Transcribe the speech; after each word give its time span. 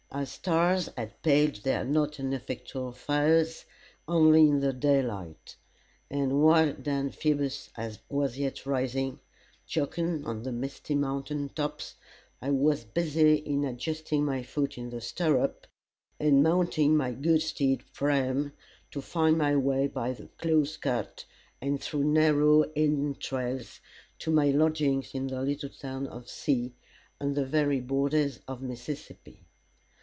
Our 0.13 0.25
stars 0.25 0.89
had 0.97 1.23
paled 1.23 1.55
their 1.63 1.85
not 1.85 2.19
ineffectual 2.19 2.91
fires, 2.91 3.63
only 4.09 4.41
in 4.41 4.59
the 4.59 4.73
daylight; 4.73 5.55
and 6.09 6.43
while 6.43 6.73
Dan 6.73 7.11
Phoebus 7.11 7.69
was 8.09 8.37
yet 8.37 8.65
rising, 8.65 9.21
"jocund 9.65 10.25
on 10.25 10.43
the 10.43 10.51
misty 10.51 10.95
mountain 10.95 11.47
tops," 11.47 11.95
I 12.41 12.49
was 12.49 12.83
busy 12.83 13.35
in 13.35 13.63
adjusting 13.63 14.25
my 14.25 14.43
foot 14.43 14.77
in 14.77 14.89
the 14.89 14.99
stirrup 14.99 15.65
and 16.19 16.43
mounting 16.43 16.97
my 16.97 17.13
good 17.13 17.41
steed 17.41 17.81
Priam, 17.93 18.51
to 18.91 18.99
find 19.01 19.37
my 19.37 19.55
way 19.55 19.87
by 19.87 20.09
a 20.09 20.27
close 20.39 20.75
cut, 20.75 21.23
and 21.61 21.81
through 21.81 22.03
narrow 22.03 22.65
Indian 22.73 23.15
trails, 23.15 23.79
to 24.19 24.29
my 24.29 24.49
lodgings 24.51 25.11
in 25.13 25.27
the 25.27 25.41
little 25.41 25.69
town 25.69 26.05
of 26.07 26.27
C, 26.27 26.73
on 27.21 27.33
the 27.33 27.45
very 27.45 27.79
borders 27.79 28.41
of 28.45 28.61
Mississippi. 28.61 29.45